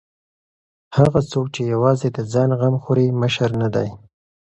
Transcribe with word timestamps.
هغه 0.97 1.19
څوک 1.31 1.45
چې 1.55 1.61
یوازې 1.73 2.07
د 2.11 2.19
ځان 2.33 2.49
غم 2.59 2.75
خوري 2.83 3.07
مشر 3.21 3.49
نه 3.61 3.69
دی. 3.75 3.89